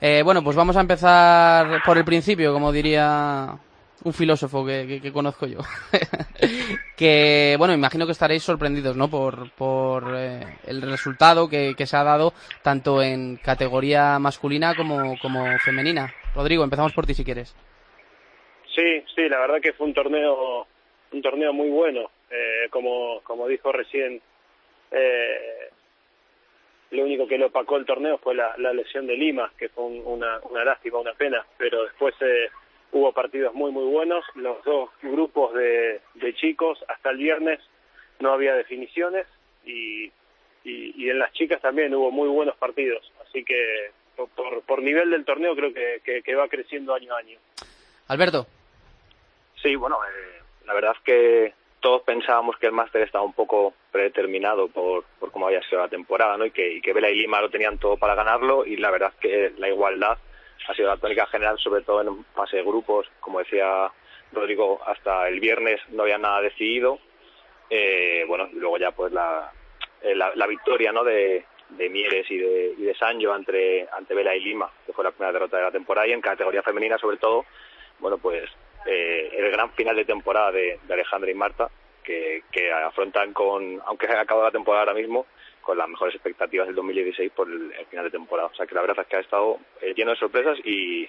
[0.00, 3.58] Eh, bueno, pues vamos a empezar por el principio, como diría
[4.04, 5.58] un filósofo que, conozco yo.
[6.96, 9.10] que, bueno, imagino que estaréis sorprendidos, ¿no?
[9.10, 12.32] Por, por eh, el resultado que, se ha dado
[12.62, 15.16] tanto en categoría masculina como,
[15.64, 16.14] femenina.
[16.34, 17.56] Rodrigo, empezamos por ti si quieres.
[18.74, 20.66] Sí, sí, la verdad que fue un torneo,
[21.12, 22.10] un torneo muy bueno.
[22.30, 24.20] Eh, como, dijo recién,
[26.90, 29.84] lo único que lo opacó el torneo fue la, la lesión de Lima, que fue
[29.84, 31.44] un- una, una lástima, una pena.
[31.58, 32.48] Pero después eh,
[32.92, 34.24] hubo partidos muy, muy buenos.
[34.34, 37.60] Los dos grupos de, de chicos, hasta el viernes
[38.20, 39.26] no había definiciones
[39.64, 40.06] y,
[40.64, 43.12] y, y en las chicas también hubo muy buenos partidos.
[43.26, 47.14] Así que por, por, por nivel del torneo creo que, que, que va creciendo año
[47.14, 47.38] a año.
[48.08, 48.46] Alberto.
[49.62, 53.74] Sí, bueno, eh, la verdad es que todos pensábamos que el máster estaba un poco
[53.92, 56.46] predeterminado por, por cómo había sido la temporada, ¿no?
[56.46, 59.12] Y que, y que Vela y Lima lo tenían todo para ganarlo y la verdad
[59.20, 60.18] que la igualdad
[60.68, 63.90] ha sido la tónica general, sobre todo en fase de grupos, como decía
[64.32, 66.98] Rodrigo, hasta el viernes no había nada decidido.
[67.70, 69.52] Eh, bueno, y luego ya pues la,
[70.02, 71.04] eh, la victoria, ¿no?
[71.04, 75.04] De, de Mieres y de, y de Sancho ante, ante Vela y Lima, que fue
[75.04, 77.44] la primera derrota de la temporada y en categoría femenina sobre todo,
[77.98, 78.50] bueno pues
[78.86, 81.68] eh, el gran final de temporada de, de Alejandra y Marta,
[82.02, 85.26] que, que afrontan con, aunque se haya acabado la temporada ahora mismo,
[85.60, 88.48] con las mejores expectativas del 2016 por el, el final de temporada.
[88.48, 91.06] O sea que la verdad es que ha estado eh, lleno de sorpresas y,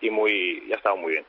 [0.00, 1.24] y muy y ha estado muy bien.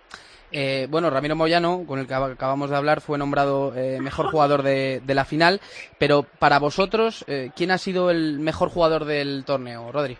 [0.53, 4.27] Eh, bueno, Ramiro Moyano, con el que ab- acabamos de hablar, fue nombrado eh, mejor
[4.31, 5.59] jugador de, de la final.
[5.97, 10.17] Pero para vosotros, eh, ¿quién ha sido el mejor jugador del torneo, Rodri?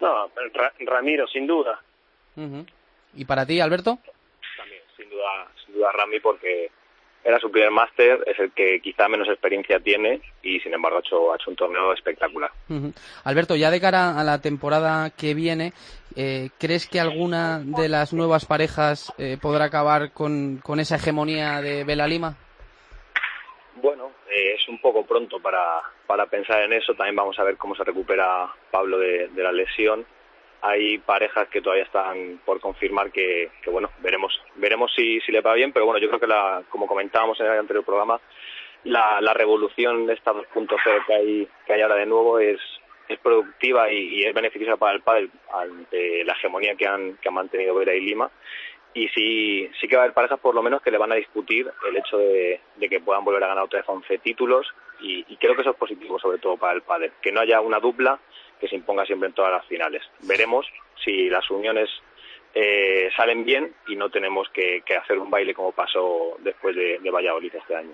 [0.00, 1.80] No, Ra- Ramiro, sin duda.
[3.14, 3.98] ¿Y para ti, Alberto?
[4.96, 6.70] Sin duda, sin duda Rami, porque
[7.26, 11.00] era su primer máster, es el que quizá menos experiencia tiene y sin embargo ha
[11.00, 12.52] hecho, ha hecho un torneo espectacular.
[13.24, 15.72] Alberto, ya de cara a la temporada que viene,
[16.14, 21.60] eh, ¿crees que alguna de las nuevas parejas eh, podrá acabar con, con esa hegemonía
[21.60, 22.36] de Vela Lima?
[23.82, 26.94] Bueno, eh, es un poco pronto para, para pensar en eso.
[26.94, 30.06] También vamos a ver cómo se recupera Pablo de, de la lesión.
[30.62, 35.54] Hay parejas que todavía están por confirmar que, que bueno, veremos veremos si, le va
[35.54, 38.20] bien, pero bueno, yo creo que la, como comentábamos en el anterior programa,
[38.84, 42.60] la, la revolución de esta 2.0 que hay, que hay ahora de nuevo es,
[43.08, 47.34] es productiva y, es beneficiosa para el pádel ante la hegemonía que han, que han
[47.34, 48.30] mantenido Vera y Lima.
[48.94, 51.16] Y sí, sí que va a haber parejas por lo menos que le van a
[51.16, 54.66] discutir el hecho de, de que puedan volver a ganar otra vez 11 títulos
[55.00, 57.60] y, y creo que eso es positivo sobre todo para el pádel, que no haya
[57.60, 58.18] una dupla
[58.60, 60.02] que se imponga siempre en todas las finales.
[60.26, 60.66] Veremos
[61.04, 61.88] si las uniones
[62.54, 66.98] eh, salen bien y no tenemos que, que hacer un baile como pasó después de,
[67.00, 67.92] de Valladolid este año.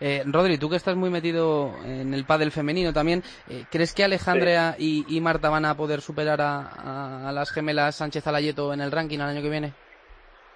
[0.00, 4.04] Eh, Rodri, tú que estás muy metido en el pádel femenino también, eh, ¿crees que
[4.04, 8.72] Alejandra y, y Marta van a poder superar a, a- a las gemelas Sánchez Alayeto
[8.72, 9.72] en el ranking el año que viene?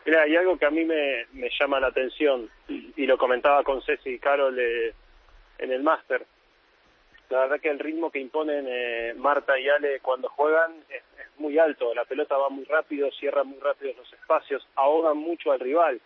[0.07, 3.83] Mira, hay algo que a mí me, me llama la atención y lo comentaba con
[3.83, 4.95] Ceci y Carol eh,
[5.59, 6.25] en el máster.
[7.31, 11.39] La verdad que el ritmo que imponen eh, Marta y Ale cuando juegan es, es
[11.39, 11.95] muy alto.
[11.95, 16.01] La pelota va muy rápido, cierra muy rápido los espacios, ahogan mucho al rival.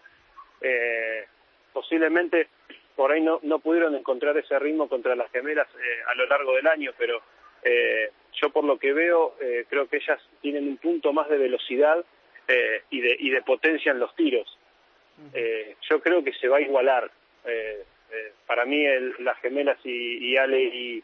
[0.61, 1.25] Eh,
[1.73, 2.49] posiblemente
[2.95, 6.55] por ahí no, no pudieron encontrar ese ritmo contra las gemelas eh, a lo largo
[6.55, 7.23] del año, pero
[7.63, 8.11] eh,
[8.41, 12.05] yo por lo que veo eh, creo que ellas tienen un punto más de velocidad
[12.47, 14.59] eh, y, de, y de potencia en los tiros.
[15.33, 17.11] Eh, yo creo que se va a igualar.
[18.15, 21.03] Eh, para mí el- las gemelas y, y Ale y,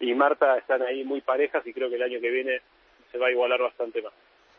[0.00, 2.60] y Marta están ahí muy parejas y creo que el año que viene
[3.12, 4.12] se va a igualar bastante más.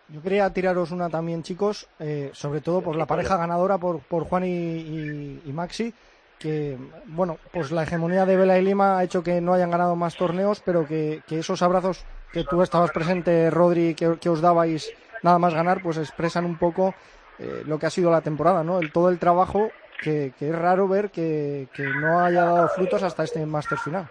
[0.10, 4.23] Yo quería tiraros una también, chicos, eh, sobre todo por la pareja ganadora, por, por
[4.25, 5.93] Juan y, y- y Maxi,
[6.39, 9.95] que, bueno, pues la hegemonía de Vela y Lima ha hecho que no hayan ganado
[9.95, 14.41] más torneos, pero que, que esos abrazos que tú estabas presente, Rodri, que, que os
[14.41, 16.95] dabais nada más ganar, pues expresan un poco
[17.39, 18.80] eh, lo que ha sido la temporada, ¿no?
[18.80, 23.23] El, todo el trabajo que, que es raro ver que, no haya dado frutos hasta
[23.23, 24.07] este máster final.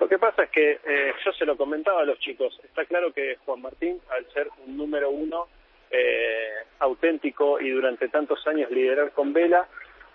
[0.00, 2.60] Lo que pasa es que eh, yo se lo comentaba a los chicos.
[2.64, 5.48] Está claro que Juan Martín, al ser un número uno
[5.90, 9.68] eh, auténtico y durante tantos años liderar con Vela,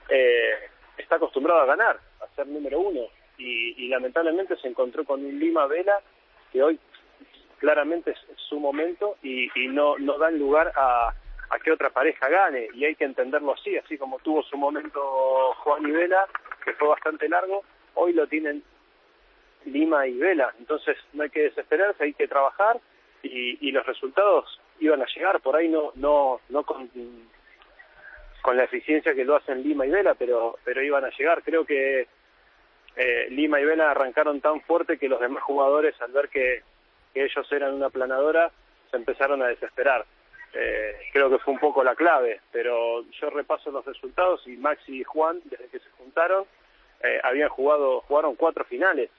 [0.10, 3.02] eh, está acostumbrado a ganar, a ser número uno.
[3.38, 6.02] Y, y lamentablemente se encontró con un Lima Vela
[6.52, 6.80] que hoy
[7.60, 8.18] claramente es
[8.50, 11.14] su momento y, y no, no dan lugar a,
[11.50, 12.68] a que otra pareja gane.
[12.74, 16.28] Y hay que entenderlo así, así como tuvo su momento Juan y Vela,
[16.64, 17.64] que fue bastante largo,
[17.96, 18.64] hoy lo tienen
[19.66, 20.54] Lima y Vela.
[20.60, 22.80] Entonces no hay que desesperarse, hay que trabajar
[23.24, 25.42] y, y los resultados iban a llegar.
[25.42, 26.90] Por ahí no no no con,
[28.42, 31.44] con la eficiencia que lo hacen Lima y Vela, pero pero iban a llegar.
[31.44, 32.08] Creo que
[32.96, 36.64] eh, Lima y Vela arrancaron tan fuerte que los demás jugadores al ver que,
[37.14, 38.52] que ellos eran una planadora
[38.92, 40.06] se empezaron a desesperar.
[40.54, 45.02] Eh, creo que fue un poco la clave, pero yo repaso los resultados y Maxi
[45.02, 46.46] y Juan, desde que se juntaron,
[47.04, 49.10] eh, habían jugado, jugaron cuatro finales,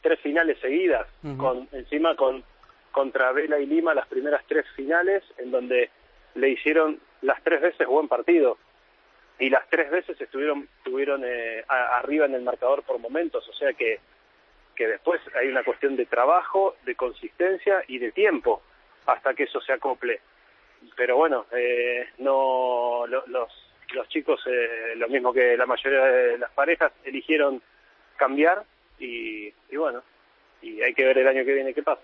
[0.00, 1.06] tres finales seguidas,
[1.38, 2.42] con encima con
[2.90, 5.88] contra Vela y Lima las primeras tres finales, en donde
[6.34, 8.58] le hicieron las tres veces buen partido
[9.38, 13.52] y las tres veces estuvieron estuvieron eh, a- arriba en el marcador por momentos, o
[13.54, 14.00] sea que
[14.74, 18.62] que después hay una cuestión de trabajo, de consistencia y de tiempo
[19.06, 20.20] hasta que eso se acople.
[20.96, 23.48] Pero bueno, eh, no lo- los
[23.94, 27.60] los chicos, eh, lo mismo que la mayoría de las parejas, eligieron
[28.16, 28.64] cambiar
[28.98, 30.02] y, y bueno,
[30.62, 32.00] y hay que ver el año que viene qué pasa.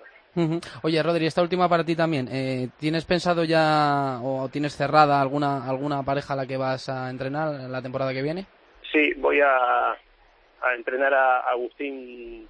[0.83, 2.29] Oye, Rodri, esta última para ti también.
[2.31, 7.09] Eh, ¿Tienes pensado ya o tienes cerrada alguna alguna pareja a la que vas a
[7.09, 8.45] entrenar la temporada que viene?
[8.93, 12.47] Sí, voy a, a entrenar a Agustín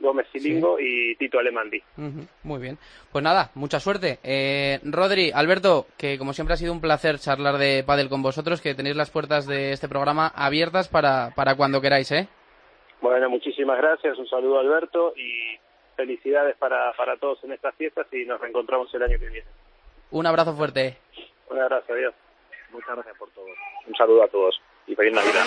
[0.00, 1.82] Gómez Silingo y Tito Alemandi.
[2.42, 2.78] Muy bien.
[3.12, 4.18] Pues nada, mucha suerte.
[4.22, 8.60] Eh, Rodri, Alberto, que como siempre ha sido un placer charlar de pádel con vosotros,
[8.60, 12.28] que tenéis las puertas de este programa abiertas para, para cuando queráis, ¿eh?
[13.00, 15.58] Bueno, muchísimas gracias, un saludo a Alberto y
[15.96, 19.46] felicidades para, para todos en estas fiestas y nos reencontramos el año que viene.
[20.10, 20.96] Un abrazo fuerte.
[21.50, 22.14] Un abrazo, adiós.
[22.72, 23.46] Muchas gracias por todo.
[23.86, 25.44] Un saludo a todos y feliz Navidad.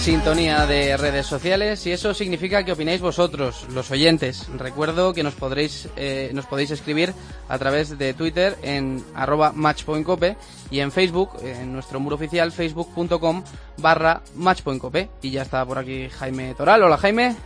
[0.00, 4.48] Sintonía de redes sociales y eso significa que opináis vosotros, los oyentes.
[4.56, 7.14] Recuerdo que nos podréis, eh, nos podéis escribir
[7.48, 10.36] a través de Twitter en arroba matchpointcope
[10.70, 13.44] y en Facebook, en nuestro muro oficial facebook.com
[13.78, 15.08] barra matchpointcope.
[15.22, 16.82] Y ya está por aquí Jaime Toral.
[16.82, 17.36] Hola Jaime.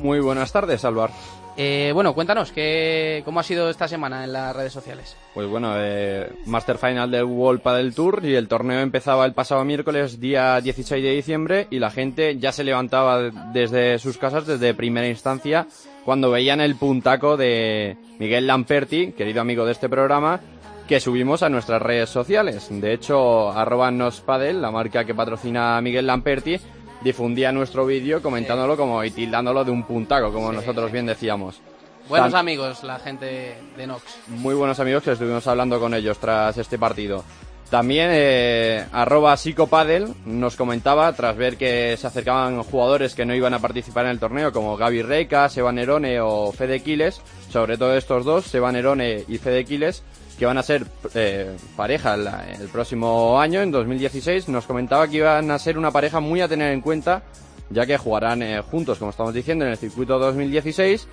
[0.00, 1.12] Muy buenas tardes, Álvaro.
[1.56, 5.16] Eh, bueno, cuéntanos, ¿qué, ¿cómo ha sido esta semana en las redes sociales?
[5.34, 9.64] Pues bueno, eh, Master Final del World Padel Tour y el torneo empezaba el pasado
[9.64, 14.74] miércoles, día 16 de diciembre, y la gente ya se levantaba desde sus casas desde
[14.74, 15.68] primera instancia
[16.04, 20.40] cuando veían el puntaco de Miguel Lamperti, querido amigo de este programa,
[20.88, 22.68] que subimos a nuestras redes sociales.
[22.70, 26.58] De hecho, arroba nospadel, la marca que patrocina Miguel Lamperti,
[27.04, 31.60] difundía nuestro vídeo comentándolo como y tildándolo de un puntaco, como nosotros bien decíamos.
[32.08, 34.02] Buenos Tan- amigos, la gente de Nox.
[34.28, 37.22] muy buenos amigos que estuvimos hablando con ellos tras este partido.
[37.70, 43.54] También eh, arroba psicopadel nos comentaba tras ver que se acercaban jugadores que no iban
[43.54, 47.96] a participar en el torneo como Gaby Reika, Seba Nerone o Fede Quiles, sobre todo
[47.96, 50.02] estos dos, Seba Nerone y Fede Quiles,
[50.38, 52.26] que van a ser eh, pareja el,
[52.60, 56.48] el próximo año, en 2016, nos comentaba que iban a ser una pareja muy a
[56.48, 57.22] tener en cuenta,
[57.70, 61.06] ya que jugarán eh, juntos, como estamos diciendo, en el circuito 2016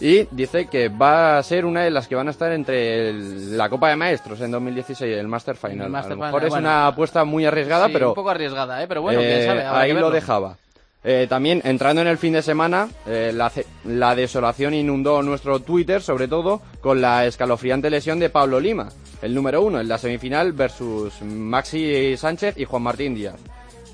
[0.00, 3.56] y dice que va a ser una de las que van a estar entre el-
[3.56, 5.86] la Copa de Maestros en 2016, el Master Final.
[5.86, 6.68] El Master a lo mejor Final, es bueno.
[6.68, 8.86] una apuesta muy arriesgada, Sí, pero un poco arriesgada, ¿eh?
[8.88, 9.64] Pero bueno, eh, quién sabe.
[9.64, 10.56] habrá ahí que lo dejaba.
[11.06, 13.52] Eh, también entrando en el fin de semana, eh, la,
[13.84, 18.88] la desolación inundó nuestro Twitter, sobre todo con la escalofriante lesión de Pablo Lima,
[19.20, 23.36] el número uno en la semifinal versus Maxi Sánchez y Juan Martín Díaz.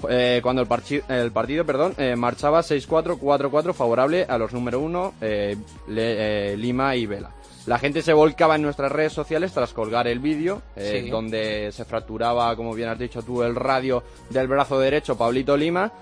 [0.08, 4.78] Eh, cuando el, parchi- el partido perdón, eh, marchaba 6-4, 4-4 favorable a los número
[4.80, 7.30] uno Le- Lima y Vela.
[7.66, 11.10] La gente se volcaba en nuestras redes sociales tras colgar el vídeo, Sí.
[11.10, 15.92] donde se fracturaba, como bien has dicho tú, el radio del brazo derecho Pablito Lima,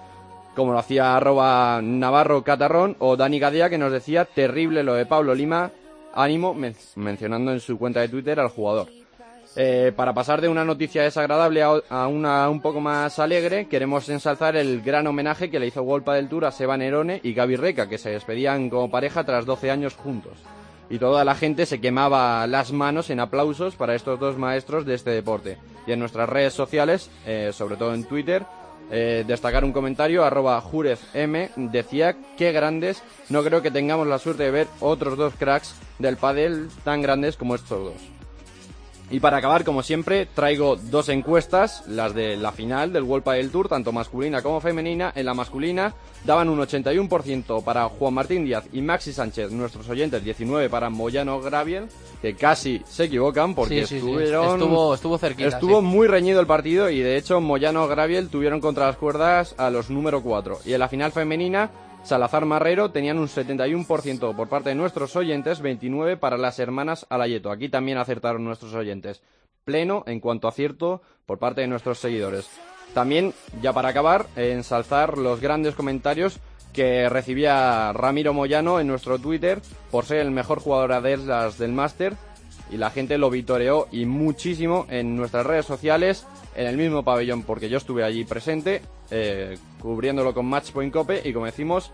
[0.58, 5.06] como lo hacía arroba Navarro Catarrón o Dani Gadea, que nos decía terrible lo de
[5.06, 5.70] Pablo Lima,
[6.14, 8.88] ánimo, men- mencionando en su cuenta de Twitter al jugador.
[9.56, 14.08] Eh, para pasar de una noticia desagradable a, a una un poco más alegre, queremos
[14.08, 17.56] ensalzar el gran homenaje que le hizo Wolpa del Tour a Seba Nerone y Gaby
[17.56, 20.34] Reca, que se despedían como pareja tras 12 años juntos.
[20.90, 24.94] Y toda la gente se quemaba las manos en aplausos para estos dos maestros de
[24.94, 25.58] este deporte.
[25.86, 28.44] Y en nuestras redes sociales, eh, sobre todo en Twitter,
[28.90, 34.18] eh, destacar un comentario, arroba Jurez M, decía que grandes, no creo que tengamos la
[34.18, 38.17] suerte de ver otros dos cracks del pádel tan grandes como estos dos.
[39.10, 43.50] Y para acabar, como siempre, traigo dos encuestas, las de la final del World Padel
[43.50, 45.12] Tour, tanto masculina como femenina.
[45.14, 45.94] En la masculina
[46.26, 51.40] daban un 81% para Juan Martín Díaz y Maxi Sánchez, nuestros oyentes, 19 para Moyano
[51.40, 51.86] Graviel,
[52.20, 54.06] que casi se equivocan porque Sí, sí, sí.
[54.10, 54.60] estuvieron...
[54.60, 58.88] Estuvo- estuvo cerquita, Estuvo muy reñido el partido y de hecho Moyano Graviel tuvieron contra
[58.88, 60.58] las cuerdas a los número 4.
[60.66, 61.70] Y en la final femenina,
[62.02, 67.50] Salazar Marrero tenían un 71% por parte de nuestros oyentes, 29 para las hermanas Alayeto.
[67.50, 69.22] Aquí también acertaron nuestros oyentes.
[69.64, 72.48] Pleno en cuanto a acierto por parte de nuestros seguidores.
[72.94, 76.40] También, ya para acabar, ensalzar los grandes comentarios
[76.72, 81.72] que recibía Ramiro Moyano en nuestro Twitter por ser el mejor jugador de las del
[81.72, 82.14] Máster
[82.70, 86.26] y la gente lo vitoreó y muchísimo en nuestras redes sociales,
[86.58, 91.32] en el mismo pabellón, porque yo estuve allí presente, eh, cubriéndolo con Matchpoint Cope y
[91.32, 91.92] como decimos,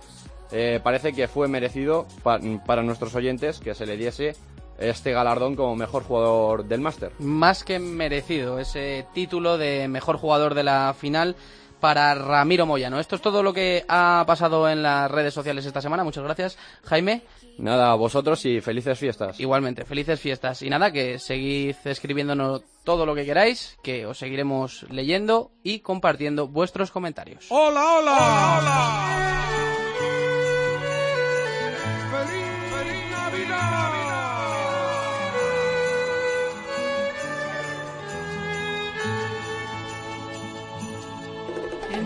[0.50, 4.34] eh, parece que fue merecido pa- para nuestros oyentes que se le diese
[4.78, 7.12] este galardón como mejor jugador del máster.
[7.18, 11.36] Más que merecido ese título de mejor jugador de la final
[11.78, 12.98] para Ramiro Moyano.
[12.98, 16.02] Esto es todo lo que ha pasado en las redes sociales esta semana.
[16.02, 17.22] Muchas gracias, Jaime.
[17.58, 19.38] Nada, a vosotros y felices fiestas.
[19.38, 20.62] Igualmente, felices fiestas.
[20.62, 26.46] Y nada, que seguid escribiéndonos todo lo que queráis, que os seguiremos leyendo y compartiendo
[26.46, 27.46] vuestros comentarios.
[27.48, 28.12] Hola, hola.
[28.12, 28.60] hola,
[29.02, 29.53] ¡Feliz,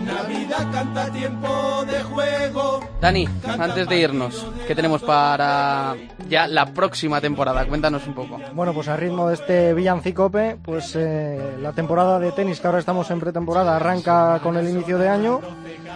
[0.09, 2.79] Navidad canta tiempo de juego.
[2.99, 5.95] Dani, antes de irnos, ¿qué tenemos para
[6.27, 7.65] ya la próxima temporada?
[7.65, 8.39] Cuéntanos un poco.
[8.53, 12.79] Bueno, pues a ritmo de este villancicope, pues eh, la temporada de tenis, que ahora
[12.79, 15.41] estamos en pretemporada, arranca con el inicio de año.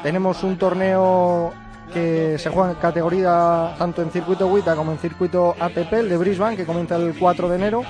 [0.03, 1.51] Tenemos un torneo
[1.93, 6.17] que se juega en categoría tanto en circuito WITA como en circuito ATP, el de
[6.17, 7.83] Brisbane, que comienza el 4 de enero,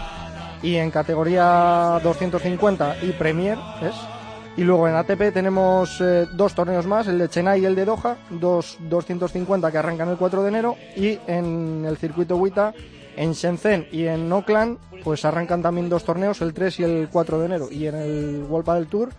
[0.61, 4.12] y en categoría 250 y Premier, ¿es?
[4.55, 7.85] Y luego en ATP tenemos eh, dos torneos más, el de Chennai y el de
[7.85, 12.73] Doha, dos 250 que arrancan el 4 de enero, y en el circuito WITA,
[13.15, 17.39] en Shenzhen y en Auckland, pues arrancan también dos torneos, el 3 y el 4
[17.39, 17.67] de enero.
[17.71, 19.09] Y en el World Padel Tour,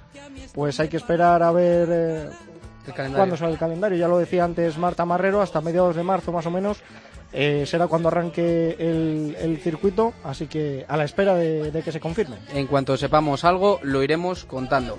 [0.53, 2.29] pues hay que esperar a ver eh,
[3.15, 3.99] cuándo sale el calendario.
[3.99, 6.83] Ya lo decía antes Marta Marrero, hasta mediados de marzo más o menos.
[7.35, 12.37] Eh, será cuando arranque el, circuito, así que a la espera de que se confirme.
[12.55, 14.99] En cuanto sepamos algo, lo iremos contando.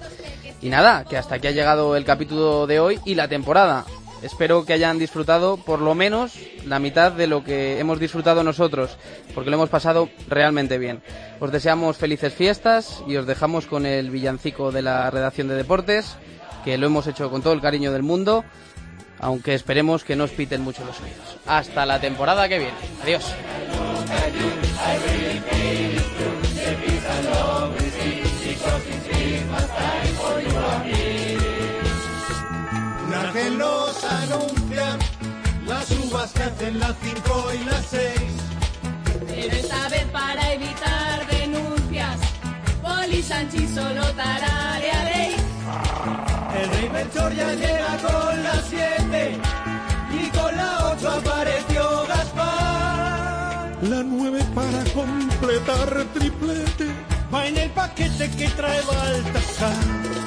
[0.61, 3.85] Y nada, que hasta aquí ha llegado el capítulo de hoy y la temporada.
[4.21, 6.33] Espero que hayan disfrutado por lo menos
[6.65, 8.97] la mitad de lo que hemos disfrutado nosotros,
[9.35, 11.03] porque lo hemos pasado realmente bien.
[11.39, 16.15] Os deseamos felices fiestas y os dejamos con el villancico de la redacción de deportes,
[16.63, 18.43] que lo hemos hecho con todo el cariño del mundo,
[19.25, 21.37] aunque esperemos que no os piten mucho los oídos.
[21.47, 22.77] Hasta la temporada que viene.
[23.01, 23.25] Adiós.
[33.57, 34.99] Nos anuncian
[35.65, 38.11] las uvas que hacen las 5 y las 6.
[39.27, 42.19] Pero esta vez para evitar denuncias,
[42.81, 46.34] Poli Sanchi solo tararearéis.
[46.95, 49.37] El Melchor ya llega con las 7
[50.11, 53.77] y con la 8 apareció Gaspar.
[53.81, 56.87] La 9 para completar triplete
[57.33, 60.24] va en el paquete que trae Baltasar.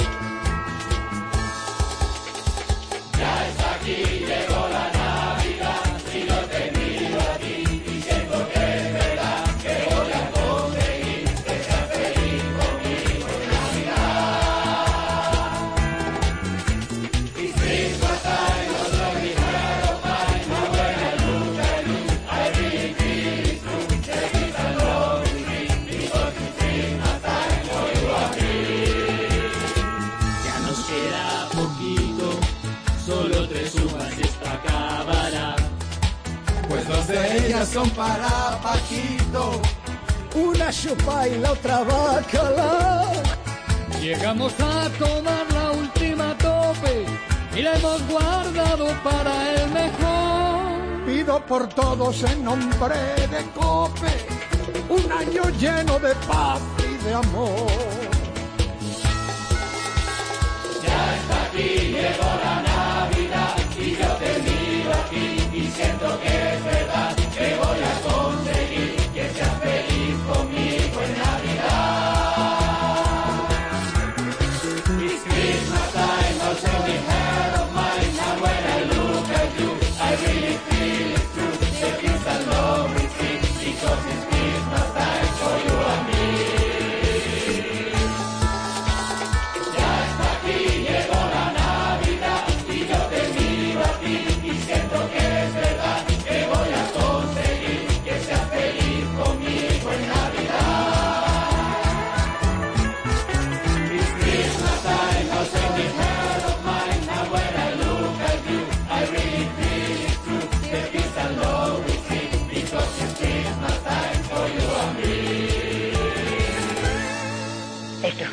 [37.73, 39.61] Son para Paquito,
[40.35, 43.13] una chupa y la otra bacala.
[44.01, 47.05] Llegamos a tomar la última tope
[47.55, 51.05] y la hemos guardado para el mejor.
[51.07, 52.97] Pido por todos en nombre
[53.33, 54.13] de Cope,
[54.89, 57.67] un año lleno de paz y de amor.
[60.83, 62.68] Ya está aquí, llegó la
[65.71, 68.48] siento que es verdad que voy a conseguir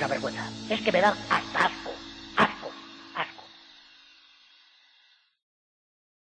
[0.08, 0.42] vergüenza.
[0.70, 1.45] Es que me da asco.